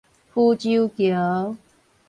[0.33, 1.55] 浮洲橋